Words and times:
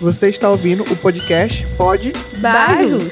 Você 0.00 0.28
está 0.28 0.48
ouvindo 0.48 0.84
o 0.84 0.96
podcast 0.96 1.66
Pod 1.76 2.12
Bairros. 2.40 3.10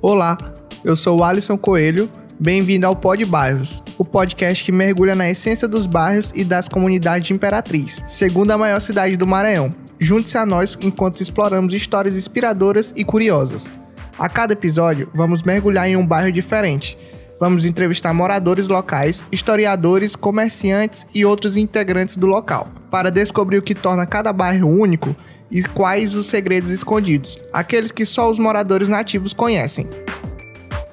Olá, 0.00 0.38
eu 0.82 0.96
sou 0.96 1.18
o 1.18 1.22
Alisson 1.24 1.58
Coelho. 1.58 2.08
Bem-vindo 2.40 2.86
ao 2.86 2.96
Pod 2.96 3.22
Bairros, 3.26 3.82
o 3.98 4.04
podcast 4.04 4.64
que 4.64 4.72
mergulha 4.72 5.14
na 5.14 5.28
essência 5.28 5.68
dos 5.68 5.86
bairros 5.86 6.32
e 6.34 6.42
das 6.42 6.70
comunidades 6.70 7.26
de 7.26 7.34
Imperatriz, 7.34 8.02
segunda 8.08 8.56
maior 8.56 8.80
cidade 8.80 9.14
do 9.14 9.26
Maranhão. 9.26 9.74
Junte-se 10.00 10.38
a 10.38 10.46
nós 10.46 10.76
enquanto 10.80 11.20
exploramos 11.20 11.74
histórias 11.74 12.16
inspiradoras 12.16 12.94
e 12.96 13.04
curiosas. 13.04 13.70
A 14.18 14.26
cada 14.26 14.54
episódio, 14.54 15.10
vamos 15.12 15.42
mergulhar 15.42 15.86
em 15.86 15.96
um 15.96 16.06
bairro 16.06 16.32
diferente. 16.32 16.96
Vamos 17.42 17.66
entrevistar 17.66 18.14
moradores 18.14 18.68
locais, 18.68 19.24
historiadores, 19.32 20.14
comerciantes 20.14 21.04
e 21.12 21.24
outros 21.24 21.56
integrantes 21.56 22.16
do 22.16 22.24
local, 22.24 22.68
para 22.88 23.10
descobrir 23.10 23.58
o 23.58 23.62
que 23.62 23.74
torna 23.74 24.06
cada 24.06 24.32
bairro 24.32 24.68
único 24.68 25.16
e 25.50 25.60
quais 25.64 26.14
os 26.14 26.26
segredos 26.26 26.70
escondidos, 26.70 27.42
aqueles 27.52 27.90
que 27.90 28.06
só 28.06 28.30
os 28.30 28.38
moradores 28.38 28.88
nativos 28.88 29.32
conhecem. 29.32 29.90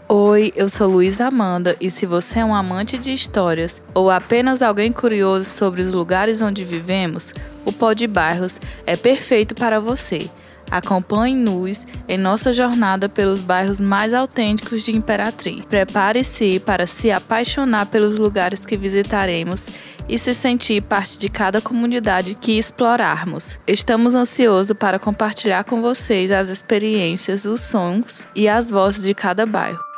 Oi, 0.08 0.52
eu 0.56 0.68
sou 0.68 0.90
Luísa 0.90 1.28
Amanda 1.28 1.78
e 1.80 1.88
se 1.92 2.08
você 2.08 2.40
é 2.40 2.46
um 2.46 2.56
amante 2.56 2.98
de 2.98 3.14
histórias 3.14 3.80
ou 3.94 4.10
apenas 4.10 4.64
alguém 4.64 4.92
curioso 4.92 5.48
sobre 5.48 5.84
os 5.84 5.94
lugares 5.94 6.42
onde 6.42 6.64
vivemos, 6.64 7.32
o 7.64 7.72
Pod 7.72 8.08
Bairros 8.08 8.60
é 8.88 8.98
perfeito 8.98 9.54
para 9.54 9.80
você. 9.80 10.32
Acompanhe-nos 10.72 11.86
em 12.08 12.18
nossa 12.18 12.54
jornada 12.54 13.10
pelos 13.10 13.42
bairros 13.42 13.82
mais 13.82 14.14
autênticos 14.14 14.84
de 14.84 14.96
Imperatriz. 14.96 15.66
Prepare-se 15.66 16.60
para 16.60 16.86
se 16.86 17.12
apaixonar 17.12 17.88
pelos 17.88 18.18
lugares 18.18 18.66
que 18.66 18.78
visitaremos 18.78 19.70
e 20.08 20.18
se 20.18 20.34
sentir 20.34 20.82
parte 20.82 21.18
de 21.18 21.30
cada 21.30 21.62
comunidade 21.62 22.34
que 22.34 22.58
explorarmos. 22.58 23.60
Estamos 23.68 24.16
ansiosos 24.16 24.76
para 24.78 24.98
compartilhar 24.98 25.64
com 25.64 25.82
vocês 25.82 26.32
as 26.32 26.50
experiências, 26.50 27.46
os 27.46 27.62
sons 27.62 28.28
e 28.36 28.48
as 28.48 28.70
vozes 28.70 29.04
de 29.04 29.14
cada 29.14 29.46
bairro. 29.46 29.89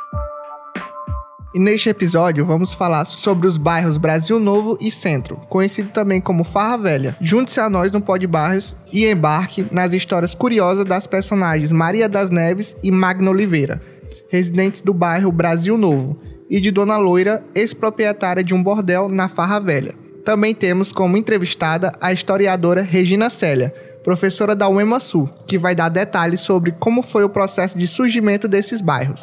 E 1.54 1.58
neste 1.58 1.90
episódio 1.90 2.46
vamos 2.46 2.72
falar 2.72 3.04
sobre 3.04 3.46
os 3.46 3.58
bairros 3.58 3.98
Brasil 3.98 4.40
Novo 4.40 4.78
e 4.80 4.90
Centro, 4.90 5.36
conhecido 5.50 5.90
também 5.90 6.18
como 6.18 6.44
Farra 6.44 6.78
Velha. 6.78 7.16
Junte-se 7.20 7.60
a 7.60 7.68
nós 7.68 7.92
no 7.92 8.00
Pod 8.00 8.26
Bairros 8.26 8.74
e 8.90 9.04
embarque 9.04 9.66
nas 9.70 9.92
histórias 9.92 10.34
curiosas 10.34 10.86
das 10.86 11.06
personagens 11.06 11.70
Maria 11.70 12.08
das 12.08 12.30
Neves 12.30 12.74
e 12.82 12.90
Magna 12.90 13.30
Oliveira, 13.30 13.82
residentes 14.30 14.80
do 14.80 14.94
bairro 14.94 15.30
Brasil 15.30 15.76
Novo, 15.76 16.18
e 16.48 16.58
de 16.58 16.70
Dona 16.70 16.96
Loira, 16.96 17.44
ex-proprietária 17.54 18.42
de 18.42 18.54
um 18.54 18.62
bordel 18.62 19.06
na 19.10 19.28
Farra 19.28 19.60
Velha. 19.60 19.94
Também 20.24 20.54
temos 20.54 20.90
como 20.90 21.18
entrevistada 21.18 21.92
a 22.00 22.14
historiadora 22.14 22.80
Regina 22.80 23.28
Célia, 23.28 23.74
professora 24.02 24.56
da 24.56 24.70
UEMA 24.70 25.00
Sul, 25.00 25.28
que 25.46 25.58
vai 25.58 25.74
dar 25.74 25.90
detalhes 25.90 26.40
sobre 26.40 26.72
como 26.72 27.02
foi 27.02 27.24
o 27.24 27.28
processo 27.28 27.76
de 27.76 27.86
surgimento 27.86 28.48
desses 28.48 28.80
bairros. 28.80 29.22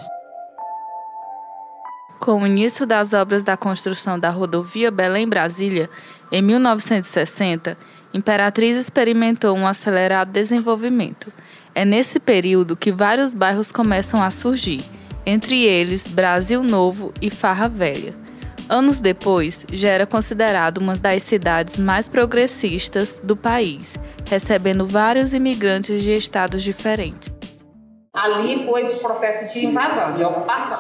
Com 2.20 2.44
o 2.44 2.48
início 2.48 2.86
das 2.86 3.14
obras 3.14 3.46
da 3.46 3.56
construção 3.56 4.20
da 4.20 4.30
rodovia 4.30 4.92
Belém-Brasília, 4.92 5.90
em 6.30 6.42
1960, 6.42 7.78
Imperatriz 8.14 8.78
experimentou 8.78 9.56
um 9.56 9.66
acelerado 9.66 10.30
desenvolvimento. 10.30 11.32
É 11.74 11.86
nesse 11.86 12.20
período 12.20 12.76
que 12.76 12.92
vários 12.92 13.34
bairros 13.34 13.72
começam 13.72 14.22
a 14.22 14.30
surgir, 14.30 14.84
entre 15.26 15.64
eles 15.64 16.08
Brasil 16.08 16.62
Novo 16.62 17.14
e 17.22 17.30
Farra 17.30 17.70
Velha. 17.70 18.14
Anos 18.68 19.00
depois, 19.00 19.66
já 19.72 19.90
era 19.90 20.06
considerado 20.06 20.80
uma 20.80 20.96
das 20.96 21.24
cidades 21.24 21.78
mais 21.78 22.10
progressistas 22.10 23.20
do 23.24 23.36
país, 23.36 23.98
recebendo 24.30 24.86
vários 24.86 25.34
imigrantes 25.34 26.04
de 26.04 26.12
estados 26.12 26.62
diferentes. 26.62 27.39
Ali 28.12 28.66
foi 28.66 28.96
o 28.96 29.00
processo 29.00 29.48
de 29.54 29.68
invasão, 29.68 30.14
de 30.14 30.24
ocupação. 30.24 30.80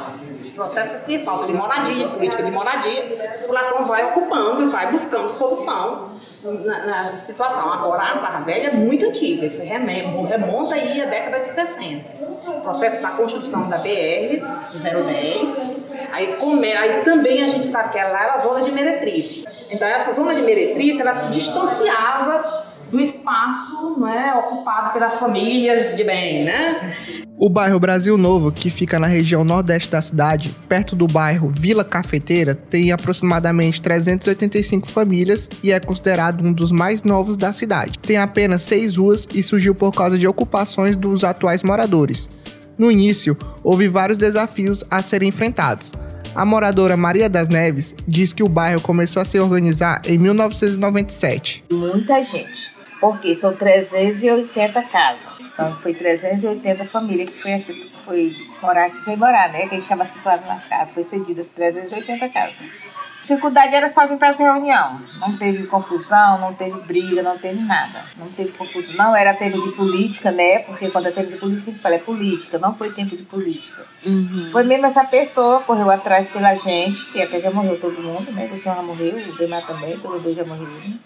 Processo 0.55 1.05
de 1.05 1.19
falta 1.19 1.45
de 1.45 1.53
moradia, 1.53 2.09
política 2.09 2.41
de 2.41 2.51
moradia. 2.51 3.05
A 3.23 3.37
população 3.41 3.85
vai 3.85 4.05
ocupando 4.05 4.63
e 4.63 4.65
vai 4.65 4.91
buscando 4.91 5.29
solução 5.29 6.09
na, 6.43 6.85
na 6.85 7.17
situação. 7.17 7.71
Agora, 7.71 8.01
a 8.01 8.17
Farra 8.17 8.41
Velha 8.41 8.69
é 8.69 8.73
muito 8.73 9.05
antiga, 9.05 9.45
isso 9.45 9.61
remonta 9.61 10.73
aí 10.75 11.01
à 11.01 11.05
década 11.05 11.41
de 11.41 11.49
60. 11.49 12.19
O 12.47 12.61
processo 12.61 12.99
da 12.99 13.11
construção 13.11 13.69
da 13.69 13.77
BR-010. 13.83 15.79
Aí, 16.11 16.37
come, 16.37 16.73
aí 16.73 17.03
também 17.03 17.43
a 17.43 17.47
gente 17.47 17.67
sabe 17.67 17.89
que 17.89 17.97
lá 17.97 18.23
era 18.23 18.33
a 18.33 18.37
zona 18.39 18.63
de 18.63 18.71
meretriz. 18.71 19.43
Então, 19.69 19.87
essa 19.87 20.11
zona 20.11 20.33
de 20.33 20.41
meretriz, 20.41 20.99
ela 20.99 21.13
se 21.13 21.29
distanciava 21.29 22.68
do 22.91 22.99
espaço 22.99 23.99
né, 23.99 24.33
ocupado 24.33 24.93
pelas 24.93 25.19
famílias 25.19 25.95
de 25.95 26.03
bem, 26.03 26.43
né? 26.43 26.93
O 27.37 27.49
bairro 27.49 27.79
Brasil 27.79 28.17
Novo, 28.17 28.51
que 28.51 28.69
fica 28.69 28.99
na 28.99 29.07
região 29.07 29.45
nordeste 29.45 29.89
da 29.89 30.01
cidade, 30.01 30.53
perto 30.67 30.93
do 30.93 31.07
bairro 31.07 31.49
Vila 31.49 31.85
Cafeteira, 31.85 32.53
tem 32.53 32.91
aproximadamente 32.91 33.81
385 33.81 34.87
famílias 34.87 35.49
e 35.63 35.71
é 35.71 35.79
considerado 35.79 36.43
um 36.45 36.51
dos 36.51 36.69
mais 36.69 37.03
novos 37.03 37.37
da 37.37 37.53
cidade. 37.53 37.97
Tem 37.99 38.17
apenas 38.17 38.63
seis 38.63 38.97
ruas 38.97 39.25
e 39.33 39.41
surgiu 39.41 39.73
por 39.73 39.93
causa 39.93 40.17
de 40.17 40.27
ocupações 40.27 40.97
dos 40.97 41.23
atuais 41.23 41.63
moradores. 41.63 42.29
No 42.77 42.91
início, 42.91 43.37
houve 43.63 43.87
vários 43.87 44.17
desafios 44.17 44.83
a 44.91 45.01
serem 45.01 45.29
enfrentados. 45.29 45.93
A 46.35 46.45
moradora 46.45 46.97
Maria 46.97 47.29
das 47.29 47.47
Neves 47.47 47.95
diz 48.07 48.33
que 48.33 48.43
o 48.43 48.49
bairro 48.49 48.81
começou 48.81 49.21
a 49.21 49.25
se 49.25 49.39
organizar 49.39 50.01
em 50.05 50.17
1997. 50.17 51.63
Muita 51.71 52.21
gente 52.21 52.78
porque 52.99 53.33
são 53.33 53.55
380 53.55 54.83
casas. 54.83 55.31
Então 55.39 55.77
foi 55.79 55.93
380 55.93 56.85
famílias 56.85 57.29
que 57.29 57.41
foi, 57.41 57.53
assim, 57.53 57.91
foi 58.05 58.35
morar, 58.61 58.89
que 58.89 59.03
foi 59.03 59.15
morar, 59.15 59.49
né? 59.51 59.67
Que 59.67 59.75
a 59.75 59.79
gente 59.79 59.87
chama 59.87 60.05
situado 60.05 60.45
nas 60.45 60.65
casas. 60.65 60.93
Foi 60.93 61.03
cedidas 61.03 61.47
380 61.47 62.29
casas. 62.29 62.61
A 62.61 63.21
dificuldade 63.21 63.75
era 63.75 63.87
só 63.89 64.07
vir 64.07 64.17
para 64.17 64.29
essa 64.29 64.41
reunião. 64.41 64.99
Não 65.19 65.37
teve 65.37 65.67
confusão, 65.67 66.39
não 66.39 66.53
teve 66.53 66.79
briga, 66.81 67.21
não 67.21 67.37
teve 67.37 67.61
nada. 67.61 68.05
Não 68.17 68.27
teve 68.27 68.51
confusão. 68.57 68.95
Não 68.95 69.15
era 69.15 69.33
tempo 69.35 69.61
de 69.61 69.71
política, 69.73 70.31
né? 70.31 70.59
Porque 70.59 70.89
quando 70.89 71.07
é 71.07 71.11
tempo 71.11 71.29
de 71.29 71.37
política, 71.37 71.69
a 71.69 71.73
gente 71.73 71.83
fala 71.83 71.95
é 71.95 71.99
política, 71.99 72.57
não 72.57 72.73
foi 72.73 72.91
tempo 72.91 73.15
de 73.15 73.23
política. 73.23 73.85
Uhum. 74.03 74.49
Foi 74.51 74.63
mesmo 74.63 74.87
essa 74.87 75.03
pessoa, 75.03 75.61
correu 75.61 75.91
atrás 75.91 76.29
pela 76.29 76.55
gente, 76.55 77.05
que 77.11 77.21
até 77.21 77.39
já 77.39 77.51
morreu 77.51 77.79
todo 77.79 78.01
mundo, 78.01 78.31
né? 78.31 78.49
O 78.51 78.57
Tião 78.57 78.75
já 78.75 78.81
morreu, 78.81 79.17
o 79.17 79.35
Bemar 79.35 79.67
também, 79.67 79.99
todo 79.99 80.13
mundo 80.13 80.33
já 80.33 80.45
morreu. 80.45 80.67
Né? 80.67 80.97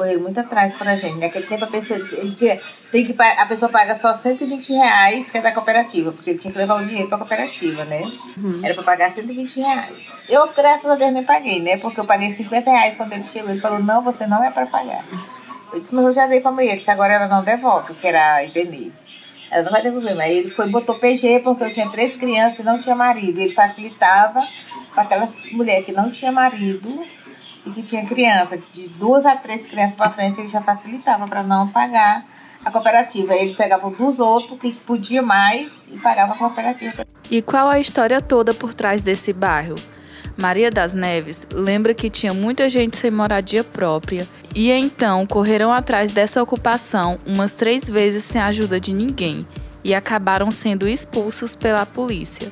Correram 0.00 0.22
muito 0.22 0.40
atrás 0.40 0.74
pra 0.78 0.96
gente. 0.96 1.18
Naquele 1.18 1.46
tempo 1.46 1.64
a 1.64 1.68
pessoa 1.68 2.00
dizia, 2.00 2.24
dizia 2.24 2.60
tem 2.90 3.04
que, 3.04 3.14
a 3.22 3.44
pessoa 3.44 3.70
paga 3.70 3.94
só 3.94 4.14
120 4.14 4.72
reais 4.72 5.28
que 5.28 5.36
é 5.36 5.42
da 5.42 5.52
cooperativa, 5.52 6.10
porque 6.10 6.30
ele 6.30 6.38
tinha 6.38 6.50
que 6.50 6.58
levar 6.58 6.80
o 6.80 6.86
dinheiro 6.86 7.08
pra 7.08 7.18
cooperativa, 7.18 7.84
né? 7.84 8.00
Uhum. 8.38 8.60
Era 8.64 8.72
pra 8.72 8.82
pagar 8.82 9.10
120 9.10 9.60
reais. 9.60 10.06
Eu, 10.26 10.50
graças 10.54 10.90
a 10.90 10.94
Deus, 10.94 11.12
nem 11.12 11.22
paguei, 11.22 11.60
né? 11.60 11.76
Porque 11.76 12.00
eu 12.00 12.06
paguei 12.06 12.30
50 12.30 12.70
reais 12.70 12.96
quando 12.96 13.12
ele 13.12 13.22
chegou. 13.22 13.50
Ele 13.50 13.60
falou, 13.60 13.78
não, 13.78 14.02
você 14.02 14.26
não 14.26 14.42
é 14.42 14.50
pra 14.50 14.66
pagar. 14.66 15.04
Eu 15.70 15.78
disse, 15.78 15.94
mas 15.94 16.06
eu 16.06 16.12
já 16.14 16.26
dei 16.26 16.40
pra 16.40 16.50
mulher. 16.50 16.76
Disse, 16.76 16.90
agora 16.90 17.12
ela 17.12 17.28
não 17.28 17.44
devolve, 17.44 17.94
que 17.94 18.06
era 18.06 18.42
entender. 18.42 18.90
Ela 19.50 19.64
não 19.64 19.70
vai 19.70 19.82
devolver, 19.82 20.16
mas 20.16 20.30
ele 20.34 20.48
foi 20.48 20.68
botou 20.68 20.94
PG 20.94 21.40
porque 21.40 21.64
eu 21.64 21.72
tinha 21.72 21.90
três 21.90 22.16
crianças 22.16 22.60
e 22.60 22.62
não 22.62 22.78
tinha 22.78 22.94
marido. 22.94 23.38
Ele 23.38 23.52
facilitava 23.52 24.40
para 24.94 25.02
aquelas 25.02 25.42
mulheres 25.52 25.84
que 25.84 25.92
não 25.92 26.10
tinha 26.10 26.32
marido 26.32 27.04
e 27.66 27.70
que 27.70 27.82
tinha 27.82 28.04
criança, 28.04 28.58
de 28.72 28.88
duas 28.90 29.26
a 29.26 29.36
três 29.36 29.66
crianças 29.66 29.94
para 29.94 30.10
frente, 30.10 30.40
ele 30.40 30.48
já 30.48 30.60
facilitava 30.60 31.26
para 31.26 31.42
não 31.42 31.68
pagar 31.68 32.24
a 32.64 32.70
cooperativa. 32.70 33.34
Ele 33.34 33.54
pegava 33.54 33.90
dos 33.90 34.20
outros 34.20 34.58
que 34.58 34.72
podia 34.72 35.22
mais 35.22 35.88
e 35.92 35.98
pagava 35.98 36.34
a 36.34 36.36
cooperativa. 36.36 37.04
E 37.30 37.42
qual 37.42 37.68
a 37.68 37.78
história 37.78 38.20
toda 38.20 38.52
por 38.52 38.74
trás 38.74 39.02
desse 39.02 39.32
bairro? 39.32 39.76
Maria 40.36 40.70
das 40.70 40.94
Neves 40.94 41.46
lembra 41.52 41.92
que 41.92 42.08
tinha 42.08 42.32
muita 42.32 42.70
gente 42.70 42.96
sem 42.96 43.10
moradia 43.10 43.62
própria 43.62 44.26
e 44.54 44.70
então 44.70 45.26
correram 45.26 45.72
atrás 45.72 46.12
dessa 46.12 46.42
ocupação 46.42 47.18
umas 47.26 47.52
três 47.52 47.88
vezes 47.88 48.24
sem 48.24 48.40
a 48.40 48.46
ajuda 48.46 48.80
de 48.80 48.92
ninguém 48.92 49.46
e 49.84 49.94
acabaram 49.94 50.50
sendo 50.50 50.88
expulsos 50.88 51.54
pela 51.54 51.84
polícia 51.84 52.50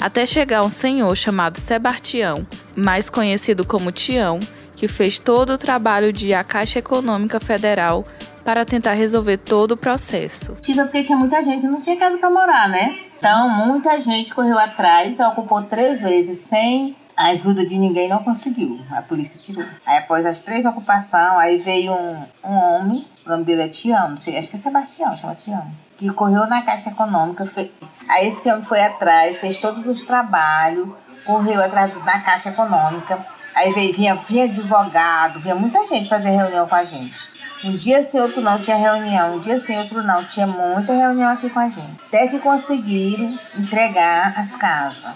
até 0.00 0.26
chegar 0.26 0.62
um 0.62 0.68
senhor 0.68 1.14
chamado 1.16 1.58
Sebastião, 1.58 2.46
mais 2.76 3.08
conhecido 3.08 3.66
como 3.66 3.90
Tião, 3.90 4.38
que 4.76 4.86
fez 4.86 5.18
todo 5.18 5.54
o 5.54 5.58
trabalho 5.58 6.12
de 6.12 6.34
a 6.34 6.44
Caixa 6.44 6.78
Econômica 6.78 7.40
Federal 7.40 8.04
para 8.44 8.64
tentar 8.64 8.92
resolver 8.92 9.38
todo 9.38 9.72
o 9.72 9.76
processo. 9.76 10.54
Tive 10.60 10.82
porque 10.82 11.02
tinha 11.02 11.18
muita 11.18 11.42
gente, 11.42 11.66
não 11.66 11.80
tinha 11.80 11.96
casa 11.96 12.16
para 12.18 12.30
morar, 12.30 12.68
né? 12.68 12.96
Então, 13.18 13.48
muita 13.48 14.00
gente 14.00 14.32
correu 14.32 14.58
atrás, 14.58 15.18
ocupou 15.18 15.62
três 15.62 16.00
vezes 16.00 16.38
sem 16.38 16.94
a 17.16 17.28
ajuda 17.28 17.64
de 17.66 17.78
ninguém, 17.78 18.08
não 18.08 18.22
conseguiu. 18.22 18.78
A 18.90 19.02
polícia 19.02 19.40
tirou. 19.40 19.64
Aí, 19.84 19.98
após 19.98 20.24
as 20.26 20.38
três 20.40 20.66
ocupações, 20.66 21.38
aí 21.38 21.56
veio 21.56 21.92
um, 21.92 22.24
um 22.44 22.54
homem, 22.54 23.06
o 23.24 23.30
nome 23.30 23.42
dele 23.42 23.62
é 23.62 23.68
Tião, 23.68 24.10
não 24.10 24.16
sei, 24.16 24.38
acho 24.38 24.50
que 24.50 24.56
é 24.56 24.58
Sebastião, 24.58 25.16
chama 25.16 25.34
Tião, 25.34 25.66
que 25.96 26.08
correu 26.10 26.46
na 26.46 26.62
Caixa 26.62 26.90
Econômica, 26.90 27.46
fez, 27.46 27.70
Aí 28.08 28.28
esse 28.28 28.48
homem 28.50 28.62
foi 28.62 28.80
atrás, 28.82 29.40
fez 29.40 29.56
todos 29.56 29.86
os 29.86 30.02
trabalhos, 30.02 30.88
correu 31.24 31.62
atrás 31.62 31.92
da 32.04 32.20
Caixa 32.20 32.50
Econômica. 32.50 33.24
Aí 33.54 33.72
veio, 33.72 33.92
vinha, 33.92 34.14
vinha 34.14 34.44
advogado, 34.44 35.40
vinha 35.40 35.54
muita 35.54 35.84
gente 35.84 36.08
fazer 36.08 36.30
reunião 36.30 36.68
com 36.68 36.74
a 36.74 36.84
gente. 36.84 37.30
Um 37.64 37.76
dia 37.76 38.02
sim, 38.04 38.20
outro 38.20 38.42
não 38.42 38.58
tinha 38.58 38.76
reunião, 38.76 39.36
um 39.36 39.40
dia 39.40 39.58
sim, 39.58 39.78
outro 39.78 40.02
não. 40.02 40.24
Tinha 40.24 40.46
muita 40.46 40.92
reunião 40.92 41.32
aqui 41.32 41.48
com 41.48 41.58
a 41.58 41.68
gente. 41.68 41.96
Até 42.06 42.28
que 42.28 42.38
conseguiram 42.38 43.38
entregar 43.58 44.34
as 44.36 44.54
casas. 44.54 45.14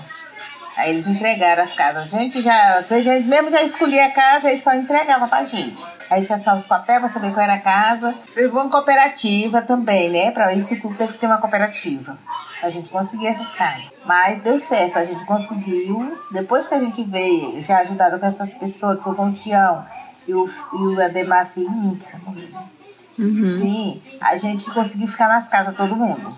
Aí 0.77 0.91
eles 0.91 1.07
entregaram 1.07 1.63
as 1.63 1.75
casas. 1.75 2.15
A 2.15 2.19
gente 2.19 2.41
já, 2.41 2.79
a 2.79 3.01
gente 3.01 3.27
mesmo 3.27 3.51
já 3.51 3.63
escolhia 3.63 4.07
a 4.07 4.11
casa 4.11 4.51
e 4.51 4.57
só 4.57 4.73
entregava 4.73 5.29
pra 5.29 5.45
gente. 5.45 5.85
Aí 6.09 6.25
tinha 6.25 6.39
só 6.39 6.57
os 6.57 6.65
papéis 6.65 6.99
pra 6.99 7.09
saber 7.11 7.33
qual 7.33 7.45
era 7.45 7.55
a 7.55 7.61
casa. 7.61 8.15
Levou 8.35 8.63
uma 8.63 8.71
cooperativa 8.71 9.61
também, 9.61 10.09
né? 10.09 10.31
Pra 10.31 10.55
isso 10.55 10.75
tudo 10.81 10.95
teve 10.95 11.13
que 11.13 11.19
ter 11.19 11.27
uma 11.27 11.39
cooperativa. 11.39 12.17
A 12.63 12.69
gente 12.69 12.91
conseguia 12.91 13.31
essas 13.31 13.55
casas. 13.55 13.89
Mas 14.05 14.41
deu 14.41 14.59
certo, 14.59 14.99
a 14.99 15.05
gente 15.05 15.25
conseguiu. 15.25 16.19
Depois 16.31 16.69
que 16.69 16.75
a 16.75 16.79
gente 16.79 17.03
veio, 17.03 17.63
já 17.63 17.79
ajudado 17.79 18.19
com 18.19 18.27
essas 18.27 18.55
pessoas, 18.55 18.99
que 18.99 19.05
foi 19.05 19.15
com 19.15 19.29
o 19.29 19.33
Tião 19.33 19.85
e 20.29 20.35
o, 20.35 20.45
e 20.45 20.77
o 20.77 21.03
Ademar 21.03 21.47
Filhinho, 21.47 21.99
uhum. 23.19 23.51
Sim, 23.51 24.03
a 24.21 24.37
gente 24.37 24.71
conseguiu 24.71 25.09
ficar 25.09 25.29
nas 25.29 25.49
casas 25.49 25.77
todo 25.77 25.97
mundo. 25.97 26.37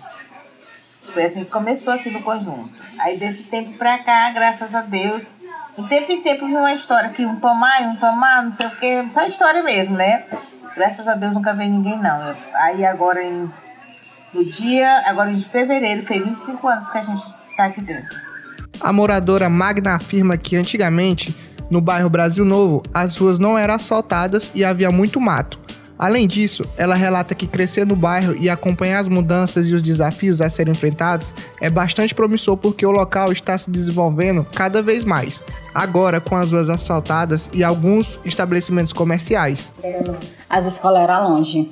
Foi 1.13 1.25
assim 1.25 1.43
que 1.43 1.51
começou 1.51 1.93
aqui 1.93 2.09
no 2.09 2.23
conjunto. 2.23 2.71
Aí 2.99 3.17
desse 3.17 3.43
tempo 3.43 3.77
pra 3.77 3.99
cá, 3.99 4.31
graças 4.31 4.73
a 4.73 4.81
Deus, 4.81 5.35
de 5.77 5.87
tempo 5.87 6.11
em 6.11 6.21
tempo 6.21 6.47
vi 6.47 6.55
uma 6.55 6.73
história 6.73 7.09
que 7.09 7.25
um 7.25 7.39
tomar, 7.39 7.81
um 7.81 7.95
tomar, 7.95 8.43
não 8.43 8.51
sei 8.51 8.67
o 8.67 8.71
quê, 8.71 9.05
só 9.09 9.23
história 9.25 9.61
mesmo, 9.61 9.95
né? 9.95 10.25
Graças 10.75 11.07
a 11.07 11.13
Deus 11.13 11.33
nunca 11.33 11.53
veio 11.53 11.71
ninguém 11.71 11.97
não. 11.97 12.35
Aí 12.53 12.85
agora 12.85 13.23
em 13.23 13.49
no 14.33 14.43
dia, 14.43 15.03
agora 15.05 15.31
de 15.31 15.43
fevereiro, 15.43 16.01
fez 16.01 16.23
25 16.23 16.67
anos 16.67 16.89
que 16.89 16.97
a 16.97 17.01
gente 17.01 17.23
tá 17.55 17.65
aqui 17.65 17.81
dentro. 17.81 18.17
A 18.79 18.91
moradora 18.91 19.49
Magna 19.49 19.95
afirma 19.95 20.37
que 20.37 20.55
antigamente, 20.55 21.35
no 21.69 21.79
bairro 21.79 22.09
Brasil 22.09 22.43
Novo, 22.43 22.81
as 22.93 23.15
ruas 23.15 23.39
não 23.39 23.57
eram 23.57 23.75
asfaltadas 23.75 24.51
e 24.53 24.63
havia 24.63 24.89
muito 24.89 25.21
mato. 25.21 25.59
Além 25.97 26.27
disso, 26.27 26.65
ela 26.75 26.95
relata 26.95 27.35
que 27.35 27.45
crescer 27.45 27.85
no 27.85 27.95
bairro 27.95 28.35
e 28.35 28.49
acompanhar 28.49 28.99
as 28.99 29.07
mudanças 29.07 29.69
e 29.69 29.75
os 29.75 29.83
desafios 29.83 30.41
a 30.41 30.49
serem 30.49 30.73
enfrentados 30.73 31.33
é 31.61 31.69
bastante 31.69 32.15
promissor 32.15 32.57
porque 32.57 32.85
o 32.85 32.91
local 32.91 33.31
está 33.31 33.57
se 33.57 33.69
desenvolvendo 33.69 34.45
cada 34.53 34.81
vez 34.81 35.05
mais, 35.05 35.43
agora 35.73 36.19
com 36.19 36.35
as 36.35 36.51
ruas 36.51 36.69
asfaltadas 36.69 37.49
e 37.53 37.63
alguns 37.63 38.19
estabelecimentos 38.25 38.91
comerciais. 38.91 39.71
As 40.49 40.65
escolas 40.65 41.03
eram 41.03 41.29
longe. 41.29 41.69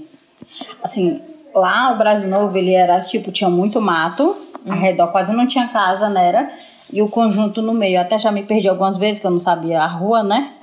Assim, 0.83 1.19
lá 1.53 1.91
o 1.93 1.97
Brasil 1.97 2.29
Novo 2.29 2.57
ele 2.57 2.73
era 2.73 3.01
tipo, 3.01 3.31
tinha 3.31 3.49
muito 3.49 3.81
mato, 3.81 4.35
ao 4.67 4.77
redor 4.77 5.07
quase 5.07 5.31
não 5.31 5.47
tinha 5.47 5.67
casa, 5.67 6.09
né? 6.09 6.27
Era, 6.27 6.51
e 6.91 7.01
o 7.01 7.07
conjunto 7.07 7.61
no 7.61 7.73
meio. 7.73 7.99
Até 7.99 8.19
já 8.19 8.31
me 8.31 8.43
perdi 8.43 8.67
algumas 8.67 8.97
vezes, 8.97 9.19
que 9.19 9.25
eu 9.25 9.31
não 9.31 9.39
sabia 9.39 9.81
a 9.81 9.87
rua, 9.87 10.23
né? 10.23 10.53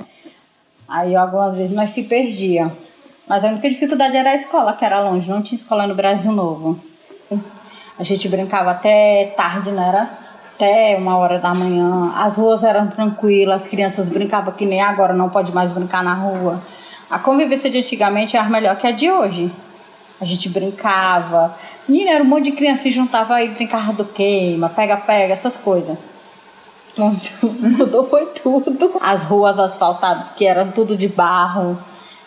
Aí 0.88 1.14
algumas 1.14 1.56
vezes 1.56 1.74
nós 1.74 1.90
se 1.90 2.04
perdia. 2.04 2.70
Mas 3.28 3.44
a 3.44 3.48
única 3.48 3.68
dificuldade 3.68 4.16
era 4.16 4.30
a 4.30 4.34
escola, 4.34 4.72
que 4.72 4.84
era 4.84 5.02
longe, 5.02 5.28
não 5.28 5.42
tinha 5.42 5.58
escola 5.58 5.86
no 5.86 5.94
Brasil 5.94 6.32
Novo. 6.32 6.78
A 7.98 8.02
gente 8.02 8.28
brincava 8.28 8.70
até 8.70 9.34
tarde, 9.36 9.70
não 9.70 9.82
era? 9.82 10.08
Até 10.54 10.96
uma 10.96 11.16
hora 11.18 11.38
da 11.38 11.52
manhã. 11.52 12.12
As 12.16 12.36
ruas 12.38 12.64
eram 12.64 12.88
tranquilas, 12.88 13.64
as 13.64 13.68
crianças 13.68 14.08
brincavam 14.08 14.52
que 14.54 14.64
nem 14.64 14.80
agora, 14.80 15.12
não 15.12 15.28
pode 15.28 15.52
mais 15.52 15.70
brincar 15.70 16.02
na 16.02 16.14
rua. 16.14 16.60
A 17.10 17.18
convivência 17.18 17.70
de 17.70 17.78
antigamente 17.78 18.36
era 18.36 18.48
melhor 18.48 18.76
que 18.76 18.86
a 18.86 18.90
de 18.90 19.10
hoje. 19.10 19.50
A 20.20 20.24
gente 20.24 20.48
brincava. 20.48 21.56
Menina, 21.88 22.12
era 22.12 22.24
um 22.24 22.26
monte 22.26 22.44
de 22.46 22.52
criança 22.52 22.82
se 22.82 22.90
juntava 22.90 23.34
aí, 23.34 23.48
brincava 23.48 23.92
do 23.92 24.04
queima, 24.04 24.68
pega-pega, 24.68 25.32
essas 25.32 25.56
coisas. 25.56 25.96
Mudou 26.98 28.04
foi 28.08 28.26
tudo. 28.26 28.98
As 29.00 29.22
ruas 29.22 29.58
asfaltadas, 29.58 30.30
que 30.30 30.44
eram 30.44 30.70
tudo 30.72 30.96
de 30.96 31.08
barro 31.08 31.78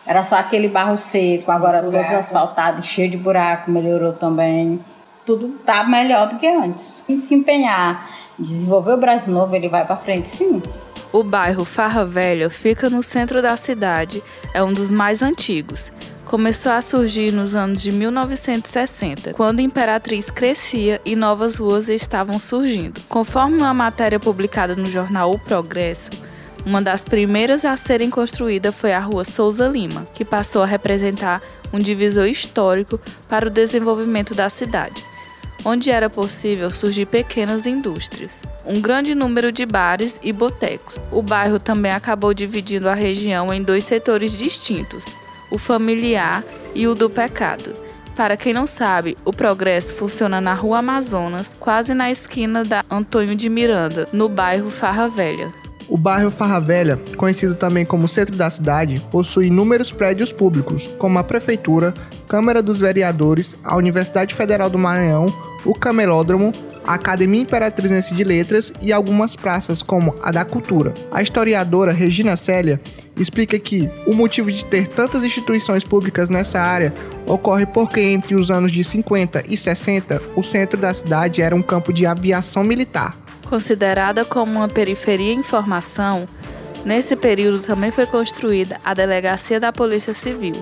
era 0.06 0.24
só 0.24 0.36
aquele 0.36 0.68
barro 0.68 0.98
seco, 0.98 1.52
agora 1.52 1.82
tudo 1.82 1.96
asfaltado, 1.96 2.84
cheio 2.84 3.10
de 3.10 3.18
buraco, 3.18 3.70
melhorou 3.70 4.14
também. 4.14 4.80
Tudo 5.26 5.50
tá 5.66 5.84
melhor 5.84 6.30
do 6.30 6.38
que 6.38 6.48
antes. 6.48 7.04
E 7.08 7.20
se 7.20 7.36
empenhar, 7.36 8.10
desenvolver 8.38 8.94
o 8.94 8.98
Brasil 8.98 9.34
Novo, 9.34 9.56
ele 9.56 9.70
vai 9.70 9.86
para 9.86 9.96
frente, 9.98 10.30
sim. 10.30 10.62
O 11.14 11.24
bairro 11.24 11.66
Farra 11.66 12.04
Velha 12.04 12.50
fica 12.50 12.90
no 12.90 13.04
centro 13.04 13.42
da 13.42 13.56
cidade, 13.56 14.24
é 14.54 14.64
um 14.64 14.74
dos 14.74 14.90
mais 14.90 15.22
antigos. 15.22 15.92
Começou 16.32 16.72
a 16.72 16.82
surgir 16.82 17.30
nos 17.30 17.54
anos 17.56 17.82
de 17.82 17.92
1960, 17.92 19.34
quando 19.34 19.60
Imperatriz 19.60 20.32
crescia 20.32 21.02
e 21.04 21.14
novas 21.14 21.58
ruas 21.58 21.90
estavam 21.90 22.40
surgindo. 22.40 23.02
Conforme 23.10 23.58
uma 23.58 23.74
matéria 23.74 24.18
publicada 24.18 24.74
no 24.74 24.90
jornal 24.90 25.34
O 25.34 25.38
Progresso, 25.38 26.10
uma 26.66 26.82
das 26.82 27.04
primeiras 27.04 27.66
a 27.66 27.76
serem 27.76 28.10
construídas 28.10 28.74
foi 28.74 28.94
a 28.94 29.00
Rua 29.00 29.26
Souza 29.26 29.68
Lima, 29.68 30.08
que 30.14 30.24
passou 30.24 30.64
a 30.64 30.66
representar 30.66 31.42
um 31.74 31.80
divisor 31.80 32.28
histórico 32.28 32.98
para 33.28 33.48
o 33.48 33.52
desenvolvimento 33.52 34.34
da 34.34 34.48
cidade, 34.48 35.04
onde 35.66 35.92
era 35.92 36.10
possível 36.10 36.70
surgir 36.70 37.08
pequenas 37.08 37.66
indústrias, 37.66 38.42
um 38.66 38.80
grande 38.80 39.14
número 39.14 39.52
de 39.52 39.66
bares 39.66 40.18
e 40.24 40.32
botecos. 40.32 40.96
O 41.12 41.22
bairro 41.22 41.60
também 41.60 41.92
acabou 41.92 42.34
dividindo 42.34 42.88
a 42.88 42.94
região 42.94 43.54
em 43.54 43.62
dois 43.62 43.84
setores 43.84 44.32
distintos, 44.32 45.14
o 45.52 45.58
familiar 45.58 46.44
e 46.74 46.88
o 46.88 46.96
do 46.96 47.10
pecado. 47.10 47.76
Para 48.16 48.36
quem 48.36 48.54
não 48.54 48.68
sabe, 48.68 49.18
o 49.24 49.32
Progresso 49.32 49.94
funciona 49.94 50.42
na 50.42 50.54
Rua 50.54 50.80
Amazonas, 50.80 51.56
quase 51.60 51.94
na 51.94 52.12
esquina 52.12 52.64
da 52.64 52.84
Antônio 52.90 53.36
de 53.36 53.50
Miranda, 53.50 54.08
no 54.12 54.28
bairro 54.28 54.70
Farra 54.70 55.08
Velha. 55.08 55.52
O 55.88 55.98
bairro 55.98 56.32
Farra 56.32 56.60
Velha, 56.60 57.00
conhecido 57.18 57.56
também 57.56 57.86
como 57.86 58.08
centro 58.08 58.36
da 58.36 58.50
cidade, 58.50 59.02
possui 59.12 59.48
inúmeros 59.48 59.92
prédios 59.92 60.32
públicos, 60.32 60.90
como 60.98 61.20
a 61.20 61.24
Prefeitura, 61.24 61.94
Câmara 62.28 62.62
dos 62.62 62.80
Vereadores, 62.80 63.58
a 63.64 63.76
Universidade 63.76 64.34
Federal 64.34 64.70
do 64.70 64.80
Maranhão, 64.80 65.34
o 65.66 65.74
Camelódromo, 65.74 66.54
a 66.86 66.96
Academia 66.96 67.42
Imperatrizense 67.42 68.14
de 68.14 68.24
Letras 68.24 68.74
e 68.82 68.92
algumas 68.92 69.36
praças, 69.36 69.82
como 69.82 70.16
a 70.22 70.32
da 70.32 70.46
Cultura. 70.46 70.94
A 71.12 71.22
historiadora 71.22 71.92
Regina 71.92 72.36
Célia 72.36 72.80
explica 73.16 73.60
que 73.60 73.90
o 74.06 74.14
motivo 74.14 74.52
de 74.52 74.66
ter 74.66 74.88
tantas 74.88 75.24
instituições 75.24 75.84
públicas 75.84 76.30
nessa 76.30 76.60
área 76.60 76.94
ocorre 77.26 77.66
porque 77.66 78.00
entre 78.00 78.36
os 78.36 78.50
anos 78.50 78.72
de 78.72 78.84
50 78.84 79.44
e 79.48 79.56
60, 79.56 80.22
o 80.36 80.44
centro 80.44 80.80
da 80.80 80.94
cidade 80.94 81.42
era 81.42 81.56
um 81.56 81.62
campo 81.62 81.94
de 81.94 82.06
aviação 82.06 82.64
militar. 82.64 83.16
Considerada 83.48 84.24
como 84.24 84.60
uma 84.60 84.68
periferia 84.68 85.34
em 85.34 85.44
formação, 85.44 86.26
nesse 86.86 87.16
período 87.16 87.60
também 87.60 87.92
foi 87.92 88.06
construída 88.06 88.80
a 88.84 88.94
Delegacia 88.94 89.60
da 89.60 89.74
Polícia 89.74 90.14
Civil, 90.14 90.56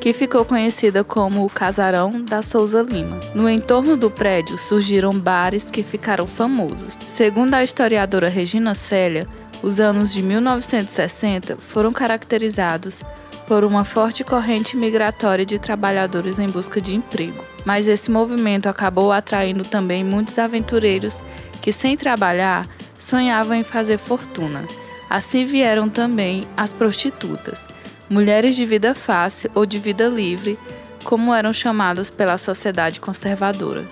que 0.00 0.14
ficou 0.14 0.46
conhecida 0.46 1.04
como 1.04 1.44
o 1.44 1.50
Casarão 1.50 2.24
da 2.24 2.40
Souza 2.40 2.80
Lima. 2.80 3.20
No 3.34 3.48
entorno 3.48 3.98
do 3.98 4.10
prédio 4.10 4.56
surgiram 4.56 5.12
bares 5.12 5.70
que 5.70 5.82
ficaram 5.82 6.26
famosos. 6.26 6.96
Segundo 7.06 7.52
a 7.52 7.62
historiadora 7.62 8.28
Regina 8.28 8.74
Célia, 8.74 9.28
os 9.62 9.78
anos 9.78 10.10
de 10.10 10.22
1960 10.22 11.58
foram 11.58 11.92
caracterizados 11.92 13.02
por 13.46 13.62
uma 13.62 13.84
forte 13.84 14.24
corrente 14.24 14.74
migratória 14.74 15.44
de 15.44 15.58
trabalhadores 15.58 16.38
em 16.38 16.48
busca 16.48 16.80
de 16.80 16.96
emprego. 16.96 17.44
Mas 17.66 17.86
esse 17.86 18.10
movimento 18.10 18.68
acabou 18.68 19.12
atraindo 19.12 19.64
também 19.64 20.02
muitos 20.02 20.38
aventureiros 20.38 21.22
que, 21.60 21.72
sem 21.72 21.94
trabalhar, 21.94 22.66
sonhavam 22.96 23.54
em 23.54 23.64
fazer 23.64 23.98
fortuna. 23.98 24.64
Assim 25.10 25.44
vieram 25.44 25.88
também 25.88 26.46
as 26.56 26.72
prostitutas, 26.72 27.66
mulheres 28.10 28.56
de 28.56 28.66
vida 28.66 28.92
fácil 28.92 29.48
ou 29.54 29.64
de 29.64 29.78
vida 29.78 30.08
livre, 30.08 30.58
como 31.04 31.32
eram 31.32 31.52
chamadas 31.52 32.10
pela 32.10 32.36
sociedade 32.36 32.98
conservadora. 32.98 33.84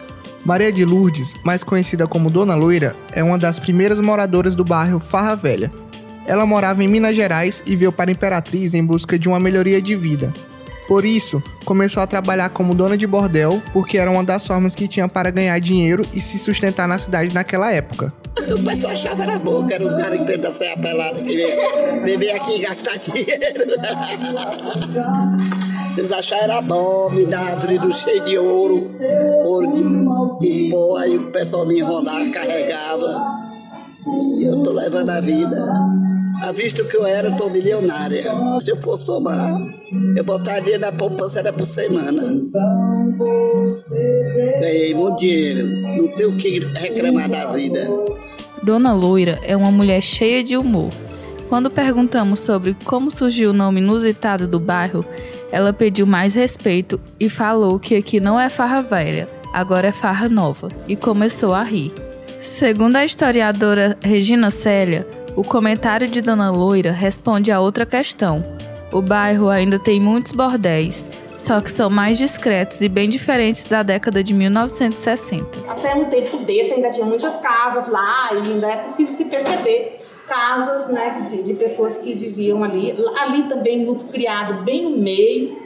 Maria 0.44 0.72
de 0.72 0.84
Lourdes, 0.84 1.34
mais 1.44 1.62
conhecida 1.62 2.06
como 2.06 2.30
Dona 2.30 2.56
Loira, 2.56 2.96
é 3.12 3.22
uma 3.22 3.38
das 3.38 3.58
primeiras 3.60 4.00
moradoras 4.00 4.56
do 4.56 4.64
bairro 4.64 4.98
Farra 4.98 5.36
Velha. 5.36 5.70
Ela 6.26 6.44
morava 6.44 6.82
em 6.82 6.88
Minas 6.88 7.14
Gerais 7.14 7.62
e 7.64 7.76
veio 7.76 7.92
para 7.92 8.10
a 8.10 8.12
Imperatriz 8.12 8.74
em 8.74 8.84
busca 8.84 9.18
de 9.18 9.28
uma 9.28 9.38
melhoria 9.38 9.80
de 9.80 9.94
vida. 9.94 10.32
Por 10.88 11.04
isso, 11.04 11.42
começou 11.64 12.02
a 12.02 12.06
trabalhar 12.06 12.48
como 12.48 12.74
dona 12.74 12.96
de 12.96 13.06
bordel, 13.06 13.62
porque 13.72 13.98
era 13.98 14.10
uma 14.10 14.24
das 14.24 14.46
formas 14.46 14.74
que 14.74 14.88
tinha 14.88 15.06
para 15.06 15.30
ganhar 15.30 15.58
dinheiro 15.60 16.02
e 16.12 16.20
se 16.20 16.38
sustentar 16.38 16.88
na 16.88 16.98
cidade 16.98 17.34
naquela 17.34 17.70
época. 17.70 18.12
O 18.46 18.64
pessoal 18.64 18.92
achava 18.92 19.22
era 19.24 19.38
bom, 19.38 19.66
que 19.66 19.74
eram 19.74 19.86
os 19.86 19.94
garimpeiros 19.94 20.42
da 20.42 20.50
Serra 20.52 20.80
Pelada 20.80 21.20
que 21.20 21.46
beber 22.04 22.30
aqui 22.36 22.56
e 22.56 22.58
gastar 22.60 22.98
dinheiro. 22.98 23.32
Eles 25.96 26.12
achavam 26.12 26.44
era 26.44 26.60
bom, 26.62 27.10
me 27.10 27.26
dar 27.26 27.56
vidro 27.66 27.92
cheio 27.92 28.24
de 28.24 28.38
ouro, 28.38 28.88
ouro 29.44 30.38
de 30.40 30.70
pó, 30.70 30.96
aí 30.96 31.16
o 31.16 31.30
pessoal 31.32 31.66
me 31.66 31.80
enrolava, 31.80 32.30
carregava. 32.30 33.48
E 34.06 34.44
eu 34.44 34.62
tô 34.62 34.70
levando 34.70 35.10
a 35.10 35.20
vida. 35.20 35.68
A 36.40 36.52
visto 36.52 36.84
que 36.84 36.96
eu 36.96 37.04
era, 37.04 37.28
eu 37.28 37.36
tô 37.36 37.50
milionária. 37.50 38.22
Se 38.60 38.70
eu 38.70 38.80
for 38.80 38.96
somar, 38.96 39.60
eu 40.16 40.22
botar 40.22 40.60
dinheiro 40.60 40.82
na 40.82 40.92
poupança 40.92 41.40
era 41.40 41.52
por 41.52 41.66
semana. 41.66 42.22
Ganhei 44.60 44.94
muito 44.94 45.18
dinheiro. 45.18 45.66
Não 45.66 46.08
tenho 46.16 46.30
o 46.30 46.36
que 46.36 46.60
reclamar 46.60 47.28
da 47.28 47.46
vida. 47.52 47.80
Dona 48.62 48.92
Loira 48.92 49.38
é 49.42 49.56
uma 49.56 49.70
mulher 49.70 50.00
cheia 50.00 50.42
de 50.42 50.56
humor. 50.56 50.90
Quando 51.48 51.70
perguntamos 51.70 52.40
sobre 52.40 52.76
como 52.84 53.10
surgiu 53.10 53.50
o 53.50 53.54
nome 53.54 53.80
inusitado 53.80 54.46
do 54.46 54.60
bairro, 54.60 55.04
ela 55.50 55.72
pediu 55.72 56.06
mais 56.06 56.34
respeito 56.34 57.00
e 57.18 57.30
falou 57.30 57.78
que 57.78 57.96
aqui 57.96 58.20
não 58.20 58.38
é 58.38 58.48
farra 58.48 58.82
velha, 58.82 59.28
agora 59.52 59.88
é 59.88 59.92
farra 59.92 60.28
nova, 60.28 60.68
e 60.86 60.94
começou 60.94 61.54
a 61.54 61.62
rir. 61.62 61.92
Segundo 62.38 62.96
a 62.96 63.04
historiadora 63.04 63.96
Regina 64.02 64.50
Célia, 64.50 65.06
o 65.34 65.42
comentário 65.42 66.06
de 66.06 66.20
Dona 66.20 66.50
Loira 66.50 66.92
responde 66.92 67.50
a 67.50 67.60
outra 67.60 67.86
questão. 67.86 68.44
O 68.92 69.00
bairro 69.00 69.48
ainda 69.48 69.78
tem 69.78 70.00
muitos 70.00 70.32
bordéis, 70.32 71.08
só 71.38 71.60
que 71.60 71.70
são 71.70 71.88
mais 71.88 72.18
discretos 72.18 72.80
e 72.80 72.88
bem 72.88 73.08
diferentes 73.08 73.62
da 73.62 73.82
década 73.82 74.22
de 74.22 74.34
1960. 74.34 75.70
Até 75.70 75.94
um 75.94 76.04
tempo 76.06 76.38
desse 76.38 76.74
ainda 76.74 76.90
tinha 76.90 77.06
muitas 77.06 77.36
casas 77.38 77.88
lá 77.88 78.30
e 78.34 78.38
ainda 78.38 78.66
é 78.66 78.76
possível 78.78 79.14
se 79.14 79.24
perceber 79.24 80.00
casas 80.26 80.88
né, 80.88 81.24
de, 81.26 81.42
de 81.42 81.54
pessoas 81.54 81.96
que 81.96 82.12
viviam 82.12 82.62
ali. 82.62 82.94
Ali 83.18 83.44
também, 83.44 83.84
no 83.84 83.94
criado 84.04 84.64
bem 84.64 84.82
no 84.82 84.98
meio, 84.98 85.56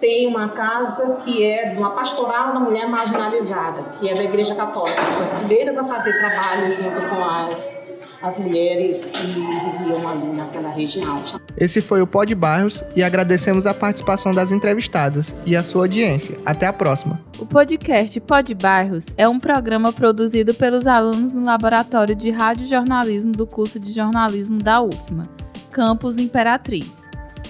tem 0.00 0.26
uma 0.26 0.48
casa 0.48 1.16
que 1.16 1.44
é 1.44 1.74
uma 1.76 1.90
pastoral 1.90 2.52
da 2.54 2.60
mulher 2.60 2.88
marginalizada, 2.88 3.82
que 3.98 4.08
é 4.08 4.14
da 4.14 4.24
Igreja 4.24 4.54
Católica. 4.54 5.02
Foi 5.02 5.24
as 5.24 5.32
primeiras 5.40 5.76
a 5.76 5.84
fazer 5.84 6.18
trabalho 6.18 6.72
junto 6.72 7.06
com 7.08 7.22
as, 7.22 7.78
as 8.22 8.36
mulheres 8.38 9.04
que 9.06 9.26
viviam 9.26 10.08
ali 10.08 10.36
naquela 10.36 10.68
região. 10.70 11.22
Esse 11.56 11.80
foi 11.80 12.02
o 12.02 12.06
Pod 12.06 12.34
Bairros 12.34 12.84
e 12.94 13.02
agradecemos 13.02 13.66
a 13.66 13.72
participação 13.72 14.32
das 14.32 14.52
entrevistadas 14.52 15.34
e 15.46 15.56
a 15.56 15.62
sua 15.62 15.84
audiência. 15.84 16.36
Até 16.44 16.66
a 16.66 16.72
próxima. 16.72 17.20
O 17.38 17.46
podcast 17.46 18.20
Pod 18.20 18.54
Bairros 18.54 19.06
é 19.16 19.28
um 19.28 19.40
programa 19.40 19.92
produzido 19.92 20.54
pelos 20.54 20.86
alunos 20.86 21.32
no 21.32 21.44
Laboratório 21.44 22.14
de 22.14 22.30
Rádio 22.30 22.66
Jornalismo 22.66 23.32
do 23.32 23.46
curso 23.46 23.80
de 23.80 23.92
jornalismo 23.92 24.58
da 24.58 24.82
UFMA, 24.82 25.28
Campus 25.70 26.18
Imperatriz. 26.18 27.00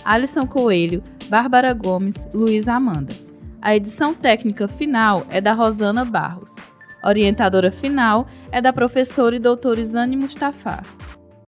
Alisson 0.04 0.46
Coelho, 0.46 1.02
Bárbara 1.28 1.74
Gomes, 1.74 2.26
Luiz 2.32 2.68
Amanda. 2.68 3.14
A 3.60 3.76
edição 3.76 4.14
técnica 4.14 4.66
final 4.66 5.26
é 5.28 5.40
da 5.40 5.52
Rosana 5.52 6.04
Barros. 6.04 6.54
Orientadora 7.02 7.70
final 7.70 8.26
é 8.52 8.60
da 8.60 8.72
professora 8.72 9.36
e 9.36 9.38
doutora 9.38 9.80
Isane 9.80 10.16
Mustafa. 10.16 10.82